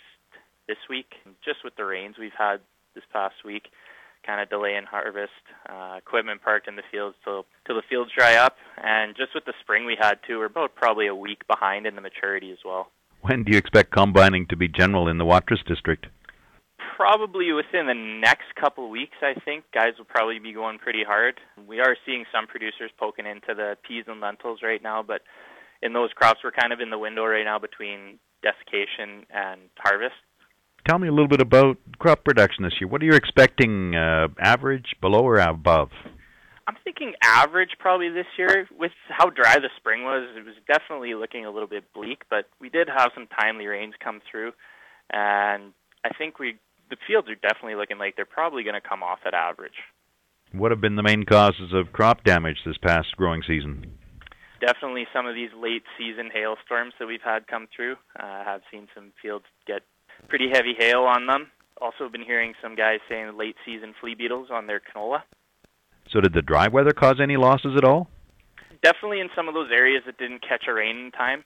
this 0.68 0.76
week. 0.88 1.14
Just 1.44 1.64
with 1.64 1.74
the 1.74 1.84
rains 1.84 2.14
we've 2.16 2.30
had 2.38 2.58
this 2.94 3.02
past 3.12 3.34
week, 3.44 3.64
kind 4.24 4.40
of 4.40 4.48
delay 4.48 4.76
in 4.76 4.84
harvest, 4.84 5.32
uh, 5.68 5.96
equipment 5.98 6.40
parked 6.40 6.68
in 6.68 6.76
the 6.76 6.86
fields 6.92 7.16
till 7.24 7.46
till 7.66 7.74
the 7.74 7.82
fields 7.90 8.12
dry 8.16 8.36
up, 8.36 8.54
and 8.80 9.16
just 9.16 9.34
with 9.34 9.46
the 9.46 9.54
spring 9.60 9.84
we 9.84 9.96
had 10.00 10.20
too, 10.24 10.38
we're 10.38 10.44
about 10.44 10.76
probably 10.76 11.08
a 11.08 11.14
week 11.14 11.44
behind 11.48 11.86
in 11.86 11.96
the 11.96 12.00
maturity 12.00 12.52
as 12.52 12.58
well. 12.64 12.92
When 13.22 13.42
do 13.42 13.50
you 13.50 13.58
expect 13.58 13.90
combining 13.90 14.46
to 14.46 14.56
be 14.56 14.68
general 14.68 15.08
in 15.08 15.18
the 15.18 15.24
Watrous 15.24 15.60
district? 15.66 16.06
Probably 17.00 17.50
within 17.54 17.86
the 17.86 17.94
next 17.94 18.54
couple 18.60 18.84
of 18.84 18.90
weeks, 18.90 19.16
I 19.22 19.32
think. 19.40 19.64
Guys 19.72 19.92
will 19.96 20.04
probably 20.04 20.38
be 20.38 20.52
going 20.52 20.76
pretty 20.78 21.02
hard. 21.02 21.40
We 21.66 21.80
are 21.80 21.96
seeing 22.04 22.26
some 22.30 22.46
producers 22.46 22.90
poking 22.98 23.24
into 23.24 23.54
the 23.56 23.78
peas 23.88 24.04
and 24.06 24.20
lentils 24.20 24.58
right 24.62 24.82
now, 24.82 25.02
but 25.02 25.22
in 25.80 25.94
those 25.94 26.10
crops, 26.14 26.40
we're 26.44 26.50
kind 26.50 26.74
of 26.74 26.80
in 26.80 26.90
the 26.90 26.98
window 26.98 27.24
right 27.24 27.42
now 27.42 27.58
between 27.58 28.18
desiccation 28.42 29.24
and 29.32 29.62
harvest. 29.78 30.12
Tell 30.86 30.98
me 30.98 31.08
a 31.08 31.10
little 31.10 31.26
bit 31.26 31.40
about 31.40 31.78
crop 31.98 32.22
production 32.22 32.64
this 32.64 32.74
year. 32.78 32.88
What 32.88 33.00
are 33.00 33.06
you 33.06 33.14
expecting, 33.14 33.94
uh, 33.94 34.28
average, 34.38 34.94
below, 35.00 35.20
or 35.20 35.38
above? 35.38 35.88
I'm 36.68 36.76
thinking 36.84 37.14
average 37.24 37.70
probably 37.78 38.10
this 38.10 38.26
year. 38.36 38.68
With 38.78 38.92
how 39.08 39.30
dry 39.30 39.54
the 39.54 39.70
spring 39.78 40.04
was, 40.04 40.28
it 40.36 40.44
was 40.44 40.56
definitely 40.68 41.14
looking 41.14 41.46
a 41.46 41.50
little 41.50 41.66
bit 41.66 41.94
bleak, 41.94 42.24
but 42.28 42.44
we 42.60 42.68
did 42.68 42.88
have 42.94 43.08
some 43.14 43.26
timely 43.40 43.68
rains 43.68 43.94
come 44.04 44.20
through, 44.30 44.52
and 45.10 45.72
I 46.04 46.10
think 46.18 46.38
we 46.38 46.58
the 46.90 46.96
fields 47.06 47.28
are 47.28 47.34
definitely 47.36 47.76
looking 47.76 47.98
like 47.98 48.16
they're 48.16 48.24
probably 48.24 48.62
going 48.62 48.74
to 48.74 48.86
come 48.86 49.02
off 49.02 49.20
at 49.24 49.34
average. 49.34 49.78
What 50.52 50.72
have 50.72 50.80
been 50.80 50.96
the 50.96 51.02
main 51.02 51.24
causes 51.24 51.72
of 51.72 51.92
crop 51.92 52.24
damage 52.24 52.58
this 52.66 52.76
past 52.78 53.16
growing 53.16 53.42
season? 53.46 53.98
Definitely 54.60 55.06
some 55.12 55.26
of 55.26 55.34
these 55.34 55.50
late 55.56 55.84
season 55.96 56.28
hailstorms 56.32 56.92
that 56.98 57.06
we've 57.06 57.22
had 57.22 57.46
come 57.46 57.68
through. 57.74 57.96
Uh, 58.18 58.44
have 58.44 58.60
seen 58.70 58.88
some 58.94 59.12
fields 59.22 59.46
get 59.66 59.82
pretty 60.28 60.48
heavy 60.52 60.74
hail 60.78 61.02
on 61.02 61.26
them. 61.26 61.50
Also, 61.80 62.08
been 62.10 62.24
hearing 62.24 62.52
some 62.60 62.76
guys 62.76 62.98
saying 63.08 63.38
late 63.38 63.56
season 63.64 63.94
flea 63.98 64.14
beetles 64.14 64.48
on 64.50 64.66
their 64.66 64.80
canola. 64.80 65.22
So, 66.10 66.20
did 66.20 66.34
the 66.34 66.42
dry 66.42 66.68
weather 66.68 66.92
cause 66.92 67.20
any 67.22 67.38
losses 67.38 67.74
at 67.76 67.84
all? 67.84 68.10
definitely 68.82 69.20
in 69.20 69.28
some 69.34 69.48
of 69.48 69.54
those 69.54 69.70
areas 69.72 70.02
that 70.06 70.18
didn't 70.18 70.42
catch 70.46 70.64
a 70.68 70.72
rain 70.72 70.96
in 70.96 71.10
time, 71.10 71.44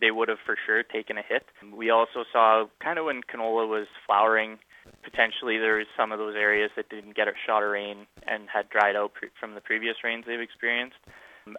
they 0.00 0.10
would 0.10 0.28
have 0.28 0.38
for 0.44 0.56
sure 0.66 0.82
taken 0.82 1.18
a 1.18 1.22
hit. 1.22 1.44
We 1.74 1.90
also 1.90 2.24
saw 2.32 2.66
kind 2.82 2.98
of 2.98 3.06
when 3.06 3.20
canola 3.22 3.68
was 3.68 3.86
flowering, 4.06 4.58
potentially 5.02 5.58
there 5.58 5.76
was 5.76 5.86
some 5.96 6.12
of 6.12 6.18
those 6.18 6.34
areas 6.36 6.70
that 6.76 6.88
didn't 6.88 7.16
get 7.16 7.28
a 7.28 7.32
shot 7.46 7.62
of 7.62 7.70
rain 7.70 8.06
and 8.26 8.48
had 8.52 8.68
dried 8.68 8.96
out 8.96 9.14
pre- 9.14 9.30
from 9.38 9.54
the 9.54 9.60
previous 9.60 9.96
rains 10.04 10.24
they've 10.26 10.40
experienced. 10.40 10.96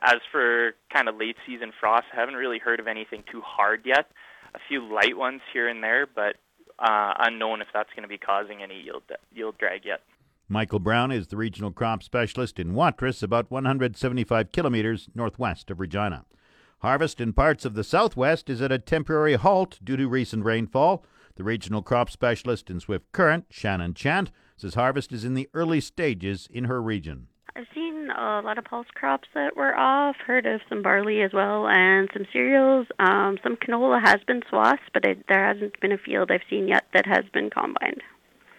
As 0.03 0.17
for 0.31 0.73
kind 0.93 1.09
of 1.09 1.15
late 1.15 1.35
season 1.47 1.71
frost, 1.79 2.05
I 2.13 2.19
haven't 2.19 2.35
really 2.35 2.59
heard 2.59 2.79
of 2.79 2.87
anything 2.87 3.23
too 3.31 3.41
hard 3.41 3.81
yet. 3.85 4.11
A 4.53 4.59
few 4.67 4.81
light 4.81 5.17
ones 5.17 5.41
here 5.51 5.67
and 5.67 5.83
there, 5.83 6.05
but 6.07 6.35
uh, 6.79 7.13
unknown 7.19 7.61
if 7.61 7.67
that's 7.73 7.89
going 7.95 8.03
to 8.03 8.09
be 8.09 8.17
causing 8.17 8.61
any 8.61 8.81
yield 8.81 9.03
yield 9.33 9.57
drag 9.57 9.85
yet. 9.85 10.01
Michael 10.47 10.79
Brown 10.79 11.11
is 11.11 11.27
the 11.27 11.37
regional 11.37 11.71
crop 11.71 12.01
specialist 12.01 12.59
in 12.59 12.73
Watrous, 12.73 13.21
about 13.21 13.51
175 13.51 14.51
kilometers 14.51 15.07
northwest 15.13 15.69
of 15.69 15.79
Regina. 15.79 16.25
Harvest 16.79 17.21
in 17.21 17.33
parts 17.33 17.65
of 17.65 17.75
the 17.75 17.83
southwest 17.83 18.49
is 18.49 18.61
at 18.61 18.71
a 18.71 18.79
temporary 18.79 19.35
halt 19.35 19.77
due 19.83 19.97
to 19.97 20.07
recent 20.07 20.43
rainfall. 20.45 21.05
The 21.39 21.45
regional 21.45 21.81
crop 21.81 22.09
specialist 22.09 22.69
in 22.69 22.81
Swift 22.81 23.09
Current, 23.13 23.45
Shannon 23.49 23.93
Chant, 23.93 24.29
says 24.57 24.73
harvest 24.73 25.13
is 25.13 25.23
in 25.23 25.35
the 25.35 25.47
early 25.53 25.79
stages 25.79 26.49
in 26.51 26.65
her 26.65 26.81
region. 26.81 27.27
I've 27.55 27.63
seen 27.73 28.09
a 28.09 28.41
lot 28.43 28.57
of 28.57 28.65
pulse 28.65 28.87
crops 28.93 29.29
that 29.33 29.55
were 29.55 29.73
off, 29.73 30.17
heard 30.17 30.45
of 30.45 30.59
some 30.67 30.81
barley 30.81 31.21
as 31.21 31.31
well, 31.31 31.65
and 31.69 32.09
some 32.11 32.25
cereals. 32.33 32.87
Um, 32.99 33.37
some 33.41 33.55
canola 33.55 34.01
has 34.03 34.17
been 34.27 34.41
swathed, 34.49 34.81
but 34.93 35.05
it, 35.05 35.23
there 35.29 35.47
hasn't 35.47 35.79
been 35.79 35.93
a 35.93 35.97
field 35.97 36.29
I've 36.29 36.41
seen 36.49 36.67
yet 36.67 36.87
that 36.93 37.05
has 37.05 37.23
been 37.33 37.49
combined. 37.49 38.03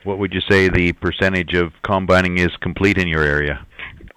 What 0.05 0.19
would 0.19 0.33
you 0.33 0.41
say 0.49 0.71
the 0.71 0.95
percentage 0.95 1.53
of 1.53 1.75
combining 1.85 2.39
is 2.39 2.57
complete 2.63 2.97
in 2.97 3.09
your 3.09 3.25
area? 3.25 3.67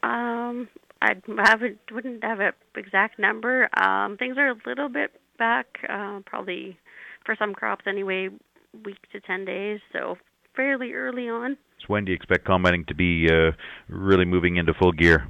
Um, 0.03 0.70
I 1.01 1.15
haven't, 1.38 1.79
wouldn't 1.91 2.24
have 2.24 2.39
an 2.39 2.53
exact 2.77 3.20
number. 3.20 3.67
Um, 3.77 4.15
things 4.15 4.38
are 4.38 4.51
a 4.51 4.55
little 4.65 4.88
bit 4.88 5.12
back, 5.38 5.79
uh, 5.89 6.22
probably 6.25 6.77
for 7.25 7.36
some 7.38 7.53
crops 7.53 7.86
anyway, 7.88 8.29
week 8.85 8.97
to 9.11 9.19
10 9.19 9.45
days, 9.45 9.79
so 9.91 10.15
fairly 10.55 10.93
early 10.93 11.29
on. 11.29 11.57
So 11.79 11.85
when 11.87 12.05
do 12.05 12.11
you 12.11 12.15
expect 12.15 12.45
combining 12.45 12.85
to 12.85 12.95
be 12.95 13.27
uh, 13.29 13.51
really 13.89 14.25
moving 14.25 14.57
into 14.57 14.73
full 14.73 14.91
gear? 14.91 15.27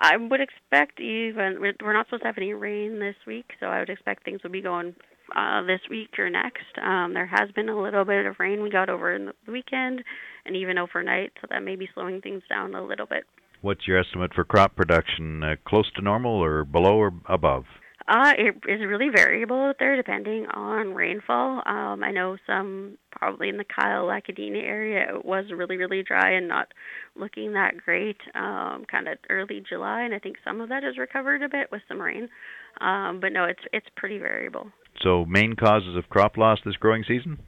I 0.00 0.16
would 0.16 0.40
expect 0.40 1.00
even 1.00 1.60
we're 1.60 1.92
not 1.92 2.06
supposed 2.06 2.22
to 2.22 2.28
have 2.28 2.38
any 2.38 2.52
rain 2.52 3.00
this 3.00 3.16
week, 3.26 3.46
so 3.58 3.66
I 3.66 3.80
would 3.80 3.90
expect 3.90 4.24
things 4.24 4.42
will 4.42 4.50
be 4.50 4.62
going 4.62 4.94
uh, 5.34 5.62
this 5.62 5.80
week 5.90 6.18
or 6.18 6.30
next. 6.30 6.78
Um, 6.82 7.14
there 7.14 7.26
has 7.26 7.50
been 7.50 7.68
a 7.68 7.80
little 7.80 8.04
bit 8.04 8.26
of 8.26 8.36
rain 8.38 8.62
we 8.62 8.70
got 8.70 8.88
over 8.88 9.12
in 9.14 9.26
the 9.26 9.52
weekend 9.52 10.02
and 10.46 10.56
even 10.56 10.78
overnight, 10.78 11.32
so 11.40 11.46
that 11.50 11.62
may 11.62 11.76
be 11.76 11.88
slowing 11.94 12.20
things 12.20 12.42
down 12.48 12.74
a 12.74 12.84
little 12.84 13.06
bit. 13.06 13.24
What's 13.60 13.88
your 13.88 13.98
estimate 13.98 14.32
for 14.34 14.44
crop 14.44 14.76
production? 14.76 15.42
Uh, 15.42 15.56
close 15.66 15.90
to 15.96 16.02
normal 16.02 16.32
or 16.32 16.64
below 16.64 16.96
or 16.96 17.12
above? 17.28 17.64
Uh, 18.08 18.32
it 18.38 18.54
is 18.66 18.80
really 18.80 19.10
variable 19.14 19.64
out 19.66 19.76
there 19.78 19.94
depending 19.94 20.46
on 20.46 20.94
rainfall. 20.94 21.62
Um, 21.66 22.02
I 22.02 22.10
know 22.10 22.38
some 22.46 22.96
probably 23.12 23.50
in 23.50 23.58
the 23.58 23.64
Kyle 23.64 24.04
Lacadena 24.04 24.62
area 24.62 25.14
it 25.14 25.26
was 25.26 25.44
really 25.54 25.76
really 25.76 26.02
dry 26.02 26.32
and 26.32 26.48
not 26.48 26.68
looking 27.16 27.52
that 27.52 27.76
great. 27.84 28.16
Um, 28.34 28.86
kind 28.90 29.08
of 29.08 29.18
early 29.28 29.62
July, 29.68 30.02
and 30.02 30.14
I 30.14 30.18
think 30.18 30.36
some 30.42 30.62
of 30.62 30.70
that 30.70 30.84
has 30.84 30.96
recovered 30.96 31.42
a 31.42 31.50
bit 31.50 31.70
with 31.70 31.82
some 31.86 32.00
rain. 32.00 32.30
Um, 32.80 33.18
but 33.20 33.32
no, 33.32 33.44
it's 33.44 33.62
it's 33.74 33.86
pretty 33.94 34.18
variable. 34.18 34.72
So, 35.02 35.26
main 35.26 35.54
causes 35.54 35.94
of 35.96 36.08
crop 36.08 36.36
loss 36.38 36.58
this 36.64 36.76
growing 36.76 37.04
season? 37.06 37.38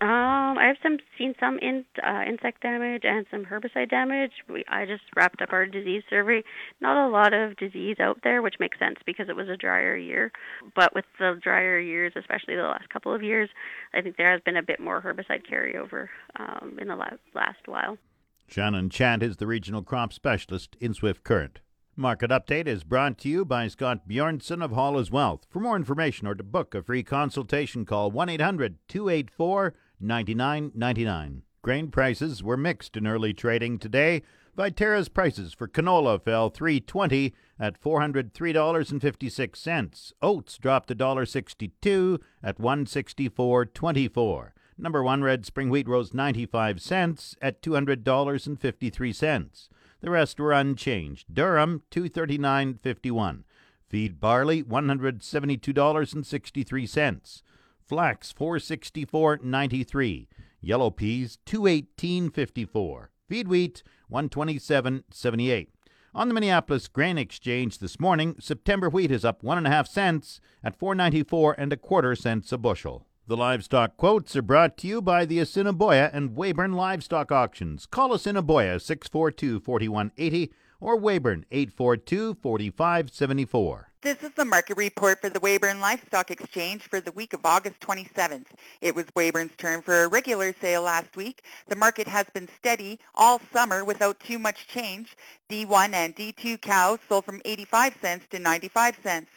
Um, 0.00 0.56
I've 0.58 0.76
some 0.82 0.98
seen 1.18 1.34
some 1.38 1.58
in, 1.58 1.84
uh, 2.02 2.22
insect 2.26 2.62
damage 2.62 3.02
and 3.04 3.26
some 3.30 3.44
herbicide 3.44 3.90
damage. 3.90 4.32
We, 4.48 4.64
I 4.68 4.86
just 4.86 5.02
wrapped 5.14 5.42
up 5.42 5.52
our 5.52 5.66
disease 5.66 6.02
survey. 6.08 6.42
Not 6.80 7.06
a 7.06 7.10
lot 7.10 7.34
of 7.34 7.56
disease 7.56 7.96
out 8.00 8.20
there, 8.24 8.40
which 8.40 8.54
makes 8.58 8.78
sense 8.78 8.96
because 9.04 9.28
it 9.28 9.36
was 9.36 9.48
a 9.48 9.56
drier 9.56 9.96
year. 9.96 10.32
But 10.74 10.94
with 10.94 11.04
the 11.18 11.38
drier 11.42 11.78
years, 11.78 12.14
especially 12.16 12.56
the 12.56 12.62
last 12.62 12.88
couple 12.88 13.14
of 13.14 13.22
years, 13.22 13.50
I 13.92 14.00
think 14.00 14.16
there 14.16 14.32
has 14.32 14.40
been 14.42 14.56
a 14.56 14.62
bit 14.62 14.80
more 14.80 15.02
herbicide 15.02 15.42
carryover 15.50 16.08
um, 16.38 16.78
in 16.80 16.88
the 16.88 16.96
la- 16.96 17.10
last 17.34 17.66
while. 17.66 17.98
Shannon 18.46 18.90
Chant 18.90 19.22
is 19.22 19.36
the 19.36 19.46
regional 19.46 19.82
crop 19.82 20.12
specialist 20.12 20.76
in 20.80 20.94
Swift 20.94 21.24
Current. 21.24 21.60
Market 21.96 22.30
Update 22.30 22.66
is 22.66 22.84
brought 22.84 23.18
to 23.18 23.28
you 23.28 23.44
by 23.44 23.68
Scott 23.68 24.08
Bjornson 24.08 24.64
of 24.64 24.70
Hollis 24.70 25.10
Wealth. 25.10 25.44
For 25.50 25.60
more 25.60 25.76
information 25.76 26.26
or 26.26 26.34
to 26.34 26.42
book 26.42 26.74
a 26.74 26.82
free 26.82 27.02
consultation, 27.02 27.84
call 27.84 28.10
1 28.10 28.30
800 28.30 28.78
284 28.88 29.74
99.99. 30.02 31.42
Grain 31.62 31.90
prices 31.90 32.42
were 32.42 32.56
mixed 32.56 32.96
in 32.96 33.06
early 33.06 33.34
trading 33.34 33.78
today. 33.78 34.22
Viterra's 34.56 35.10
prices 35.10 35.52
for 35.52 35.68
canola 35.68 36.18
fell 36.22 36.48
320 36.48 37.34
at 37.58 37.78
$403.56. 37.80 40.12
Oats 40.22 40.56
dropped 40.58 40.90
$1.62 40.90 42.20
at 42.42 42.58
164.24. 42.58 44.50
Number 44.78 45.02
1 45.02 45.22
red 45.22 45.44
spring 45.44 45.68
wheat 45.68 45.88
rose 45.88 46.14
95 46.14 46.80
cents 46.80 47.36
at 47.42 47.60
$200.53. 47.60 49.68
The 50.00 50.10
rest 50.10 50.40
were 50.40 50.52
unchanged. 50.52 51.26
Durum 51.32 51.82
239.51. 51.90 53.44
Feed 53.88 54.20
barley 54.20 54.62
$172.63. 54.62 57.42
Flax 57.80 58.32
464.93. 58.32 60.26
Yellow 60.60 60.90
peas 60.90 61.38
218.54. 61.46 63.06
Feed 63.28 63.48
wheat 63.48 63.82
127.78. 64.10 65.66
On 66.12 66.28
the 66.28 66.34
Minneapolis 66.34 66.88
Grain 66.88 67.16
Exchange 67.18 67.78
this 67.78 68.00
morning, 68.00 68.34
September 68.40 68.88
wheat 68.88 69.12
is 69.12 69.24
up 69.24 69.42
one 69.42 69.58
and 69.58 69.66
a 69.66 69.70
half 69.70 69.86
cents 69.86 70.40
at 70.62 70.78
4.94 70.78 71.54
and 71.56 71.72
a 71.72 71.76
quarter 71.76 72.16
cents 72.16 72.52
a 72.52 72.58
bushel. 72.58 73.06
The 73.30 73.36
livestock 73.36 73.96
quotes 73.96 74.34
are 74.34 74.42
brought 74.42 74.76
to 74.78 74.88
you 74.88 75.00
by 75.00 75.24
the 75.24 75.38
Assiniboia 75.38 76.10
and 76.12 76.34
Weyburn 76.34 76.74
Livestock 76.74 77.30
Auctions. 77.30 77.86
Call 77.86 78.12
Assiniboia 78.12 78.80
642 78.80 79.60
4180 79.60 80.52
or 80.80 80.96
Weyburn 80.98 81.44
842 81.52 82.38
4574. 82.42 83.90
This 84.02 84.22
is 84.22 84.30
the 84.30 84.44
market 84.46 84.78
report 84.78 85.20
for 85.20 85.28
the 85.28 85.38
Weyburn 85.38 85.78
Livestock 85.78 86.30
Exchange 86.32 86.88
for 86.88 87.00
the 87.00 87.12
week 87.12 87.34
of 87.34 87.44
August 87.44 87.78
27th. 87.80 88.46
It 88.80 88.96
was 88.96 89.04
Weyburn's 89.14 89.52
turn 89.58 89.82
for 89.82 90.04
a 90.04 90.08
regular 90.08 90.54
sale 90.60 90.82
last 90.82 91.14
week. 91.14 91.44
The 91.68 91.76
market 91.76 92.08
has 92.08 92.26
been 92.32 92.48
steady 92.58 92.98
all 93.14 93.42
summer 93.52 93.84
without 93.84 94.18
too 94.18 94.38
much 94.38 94.66
change. 94.66 95.16
D1 95.50 95.92
and 95.92 96.16
D2 96.16 96.62
cows 96.62 96.98
sold 97.08 97.26
from 97.26 97.42
85 97.44 97.94
cents 98.00 98.26
to 98.30 98.38
95 98.38 98.98
cents. 99.02 99.30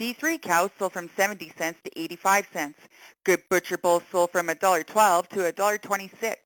D3 0.00 0.40
cows 0.40 0.70
sold 0.78 0.94
from 0.94 1.10
70 1.14 1.52
cents 1.58 1.78
to 1.84 2.00
85 2.00 2.48
cents. 2.54 2.78
Good 3.22 3.42
butcher 3.50 3.76
bulls 3.76 4.02
sold 4.10 4.32
from 4.32 4.46
$1.12 4.46 5.28
to 5.28 5.52
$1.26. 5.52 6.36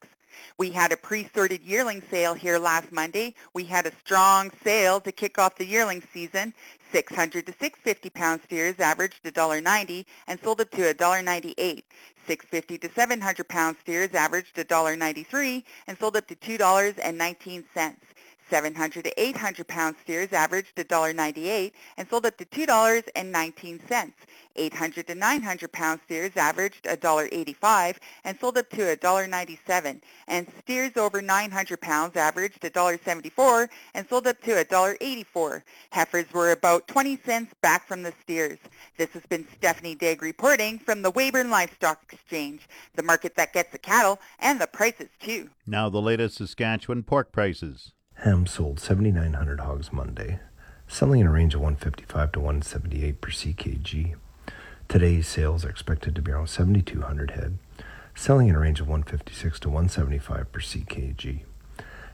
We 0.59 0.71
had 0.71 0.91
a 0.91 0.97
pre-sorted 0.97 1.63
yearling 1.63 2.03
sale 2.11 2.35
here 2.35 2.59
last 2.59 2.91
Monday. 2.91 3.37
We 3.53 3.63
had 3.63 3.87
a 3.87 3.93
strong 4.05 4.51
sale 4.65 4.99
to 5.03 5.13
kick 5.13 5.39
off 5.39 5.55
the 5.55 5.65
yearling 5.65 6.03
season. 6.13 6.53
600 6.91 7.47
to 7.47 7.53
650 7.53 8.11
pound 8.11 8.41
steers 8.43 8.81
averaged 8.81 9.23
$1.90 9.23 10.05
and 10.27 10.41
sold 10.43 10.61
up 10.61 10.71
to 10.73 10.93
$1.98. 10.93 11.85
650 12.27 12.79
to 12.79 12.91
700 12.93 13.49
pound 13.49 13.77
steers 13.83 14.15
averaged 14.15 14.57
$1.93 14.57 15.63
and 15.87 15.97
sold 15.97 16.17
up 16.17 16.27
to 16.27 16.35
$2.19. 16.35 17.95
700 18.51 19.05
to 19.05 19.21
800 19.21 19.67
pound 19.67 19.97
steers 20.03 20.33
averaged 20.33 20.77
$1.98 20.77 21.73
and 21.97 22.09
sold 22.09 22.27
up 22.27 22.37
to 22.37 22.45
$2.19. 22.45 24.13
800 24.57 25.07
to 25.09 25.15
900 25.15 25.73
pound 25.73 26.01
steers 26.05 26.37
averaged 26.37 26.85
$1.85 26.85 27.97
and 28.25 28.39
sold 28.39 28.59
up 28.59 28.71
to 28.71 28.97
$1.97. 28.97 30.01
And 30.29 30.47
steers 30.61 30.97
over 30.97 31.21
900 31.21 31.81
pounds 31.81 32.17
averaged 32.17 32.61
$1.74 32.61 33.69
and 33.95 34.09
sold 34.09 34.27
up 34.27 34.41
to 34.43 34.51
$1.84. 34.53 35.63
Heifers 35.91 36.33
were 36.33 36.53
about 36.53 36.87
20 36.89 37.19
cents 37.25 37.55
back 37.63 37.87
from 37.87 38.03
the 38.03 38.13
steers. 38.23 38.59
This 38.97 39.11
has 39.11 39.23
been 39.27 39.47
Stephanie 39.57 39.95
Digg 39.95 40.23
reporting 40.23 40.79
from 40.79 41.03
the 41.03 41.11
Weyburn 41.11 41.51
Livestock 41.51 42.13
Exchange, 42.13 42.69
the 42.95 43.03
market 43.03 43.35
that 43.37 43.53
gets 43.53 43.73
the 43.73 43.79
cattle 43.79 44.21
and 44.39 44.61
the 44.61 44.67
prices 44.67 45.09
too. 45.21 45.51
Now 45.67 45.89
the 45.89 46.03
latest 46.03 46.37
Saskatchewan 46.37 47.03
pork 47.03 47.33
prices. 47.33 47.93
Ham 48.25 48.47
sold 48.47 48.81
7,900 48.81 49.61
hogs 49.61 49.93
Monday, 49.93 50.39
selling 50.89 51.21
in 51.21 51.27
a 51.27 51.31
range 51.31 51.55
of 51.55 51.61
155 51.61 52.33
to 52.33 52.41
178 52.41 53.21
per 53.21 53.29
ckg. 53.29 54.15
Today's 54.89 55.29
sales 55.29 55.63
are 55.63 55.69
expected 55.69 56.15
to 56.15 56.23
be 56.23 56.33
around 56.33 56.47
7,200 56.47 57.33
head, 57.33 57.59
selling 58.15 58.49
in 58.49 58.55
a 58.55 58.59
range 58.59 58.81
of 58.81 58.89
156 58.89 59.61
to 59.61 59.69
175 59.69 60.51
per 60.51 60.61
ckg. 60.61 61.41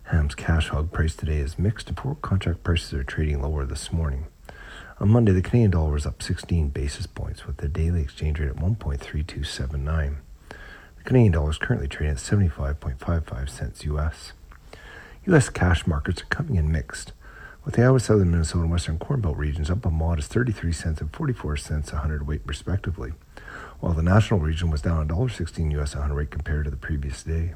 Ham's 0.02 0.35
cash 0.35 0.71
hog 0.71 0.90
price 0.90 1.14
today 1.14 1.38
is 1.38 1.61
mixed 1.61 1.87
and 1.87 1.97
pork 1.97 2.21
contract 2.23 2.64
prices 2.64 2.93
are 2.93 3.05
trading 3.05 3.40
lower 3.40 3.64
this 3.64 3.93
morning. 3.93 4.26
On 4.99 5.09
Monday, 5.09 5.31
the 5.31 5.43
Canadian 5.43 5.71
dollar 5.71 5.93
was 5.93 6.07
up 6.07 6.25
16 6.25 6.71
basis 6.71 7.07
points 7.07 7.47
with 7.47 7.59
the 7.59 7.69
daily 7.69 8.02
exchange 8.02 8.40
rate 8.40 8.50
at 8.50 8.57
1.3279. 8.57 10.17
The 10.49 11.05
Canadian 11.05 11.35
dollar 11.35 11.50
is 11.50 11.59
currently 11.59 11.87
trading 11.87 12.17
at 12.17 12.21
75.55 12.21 13.49
cents 13.49 13.85
US. 13.85 14.33
U.S. 15.27 15.50
cash 15.50 15.87
markets 15.87 16.23
are 16.23 16.27
coming 16.27 16.57
in 16.57 16.73
mixed, 16.73 17.12
with 17.62 17.75
the 17.75 17.83
Iowa, 17.83 18.00
Southern 18.00 18.31
Minnesota, 18.31 18.62
and 18.62 18.71
Western 18.71 18.99
Corn 18.99 19.21
Belt 19.21 19.37
regions 19.37 19.71
up 19.71 19.85
a 19.85 19.91
modest 19.91 20.33
33 20.33 20.73
cents 20.73 21.03
and 21.03 21.15
44 21.15 21.59
cents 21.59 21.93
a 21.93 21.99
hundredweight 21.99 22.41
respectively, 22.47 23.12
while 23.81 23.93
the 23.93 24.03
national 24.03 24.41
region 24.41 24.71
was 24.71 24.81
down 24.81 25.07
$1.16 25.07 25.79
US 25.79 25.95
a 25.95 25.99
hundredweight 25.99 26.31
compared 26.31 26.65
to 26.65 26.71
the 26.71 26.79
previous 26.79 27.23
day. 27.23 27.53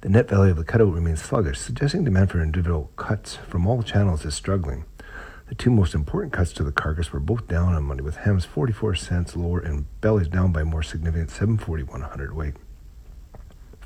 The 0.00 0.08
net 0.08 0.30
value 0.30 0.52
of 0.52 0.56
the 0.56 0.64
cutout 0.64 0.94
remains 0.94 1.20
sluggish, 1.20 1.60
suggesting 1.60 2.04
demand 2.04 2.30
for 2.30 2.40
individual 2.40 2.90
cuts 2.96 3.36
from 3.36 3.66
all 3.66 3.82
channels 3.82 4.24
is 4.24 4.34
struggling. 4.34 4.86
The 5.50 5.54
two 5.54 5.70
most 5.70 5.94
important 5.94 6.32
cuts 6.32 6.54
to 6.54 6.64
the 6.64 6.72
carcass 6.72 7.12
were 7.12 7.20
both 7.20 7.46
down 7.46 7.74
on 7.74 7.84
Monday, 7.84 8.02
with 8.02 8.16
hams 8.16 8.46
44 8.46 8.94
cents 8.94 9.36
lower 9.36 9.60
and 9.60 9.84
bellies 10.00 10.28
down 10.28 10.50
by 10.50 10.64
more 10.64 10.82
significant 10.82 11.30
741 11.30 12.00
a 12.00 12.06
hundredweight. 12.08 12.54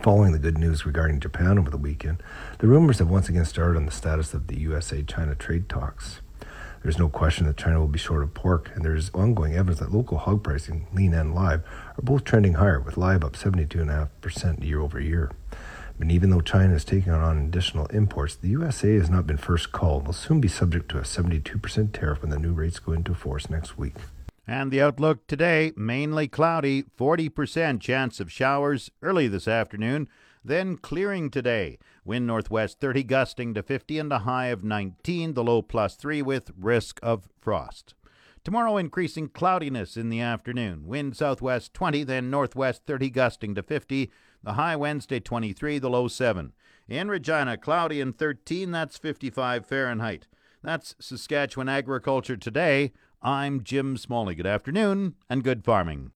Following 0.04 0.32
the 0.32 0.38
good 0.38 0.58
news 0.58 0.84
regarding 0.84 1.18
Japan 1.18 1.58
over 1.58 1.70
the 1.70 1.78
weekend, 1.78 2.22
the 2.58 2.66
rumors 2.66 2.98
have 2.98 3.08
once 3.08 3.30
again 3.30 3.46
started 3.46 3.78
on 3.78 3.86
the 3.86 3.90
status 3.90 4.34
of 4.34 4.48
the 4.48 4.60
USA 4.60 5.02
China 5.02 5.34
trade 5.34 5.66
talks. 5.66 6.20
There's 6.82 6.98
no 6.98 7.08
question 7.08 7.46
that 7.46 7.56
China 7.56 7.80
will 7.80 7.88
be 7.88 7.98
short 7.98 8.22
of 8.22 8.34
pork, 8.34 8.70
and 8.74 8.84
there 8.84 8.94
is 8.94 9.10
ongoing 9.14 9.54
evidence 9.54 9.78
that 9.78 9.94
local 9.94 10.18
hog 10.18 10.42
pricing, 10.42 10.88
lean 10.92 11.14
and 11.14 11.34
live, 11.34 11.62
are 11.96 12.02
both 12.02 12.24
trending 12.24 12.52
higher, 12.52 12.78
with 12.78 12.98
live 12.98 13.24
up 13.24 13.32
72.5% 13.32 14.62
year 14.62 14.82
over 14.82 15.00
year. 15.00 15.30
And 15.98 16.12
even 16.12 16.28
though 16.28 16.42
China 16.42 16.74
is 16.74 16.84
taking 16.84 17.10
on 17.10 17.38
additional 17.38 17.86
imports, 17.86 18.34
the 18.34 18.48
USA 18.48 18.96
has 18.96 19.08
not 19.08 19.26
been 19.26 19.38
first 19.38 19.72
called 19.72 20.00
and 20.00 20.08
will 20.08 20.12
soon 20.12 20.38
be 20.38 20.48
subject 20.48 20.90
to 20.90 20.98
a 20.98 21.04
72% 21.04 21.92
tariff 21.94 22.20
when 22.20 22.30
the 22.30 22.38
new 22.38 22.52
rates 22.52 22.78
go 22.78 22.92
into 22.92 23.14
force 23.14 23.48
next 23.48 23.78
week. 23.78 23.94
And 24.46 24.70
the 24.70 24.82
outlook 24.82 25.26
today 25.26 25.72
mainly 25.76 26.28
cloudy, 26.28 26.84
40% 26.98 27.80
chance 27.80 28.20
of 28.20 28.30
showers 28.30 28.90
early 29.02 29.26
this 29.26 29.48
afternoon, 29.48 30.08
then 30.44 30.76
clearing 30.76 31.30
today. 31.30 31.78
Wind 32.04 32.26
northwest 32.26 32.78
30 32.78 33.04
gusting 33.04 33.54
to 33.54 33.62
50 33.62 33.98
and 33.98 34.12
a 34.12 34.20
high 34.20 34.48
of 34.48 34.62
19, 34.62 35.32
the 35.32 35.42
low 35.42 35.62
plus 35.62 35.96
3 35.96 36.20
with 36.20 36.50
risk 36.58 37.00
of 37.02 37.28
frost. 37.40 37.94
Tomorrow 38.44 38.76
increasing 38.76 39.28
cloudiness 39.28 39.96
in 39.96 40.10
the 40.10 40.20
afternoon. 40.20 40.86
Wind 40.86 41.16
southwest 41.16 41.72
20, 41.72 42.04
then 42.04 42.28
northwest 42.28 42.82
30 42.86 43.08
gusting 43.08 43.54
to 43.54 43.62
50, 43.62 44.10
the 44.42 44.52
high 44.52 44.76
Wednesday 44.76 45.18
23, 45.18 45.78
the 45.78 45.88
low 45.88 46.08
7. 46.08 46.52
In 46.86 47.08
Regina, 47.08 47.56
cloudy 47.56 48.02
and 48.02 48.16
13, 48.18 48.70
that's 48.70 48.98
55 48.98 49.64
Fahrenheit. 49.64 50.26
That's 50.62 50.94
Saskatchewan 51.00 51.70
Agriculture 51.70 52.36
Today. 52.36 52.92
I'm 53.26 53.64
Jim 53.64 53.96
Smalley. 53.96 54.34
Good 54.34 54.46
afternoon 54.46 55.14
and 55.30 55.42
good 55.42 55.64
farming. 55.64 56.12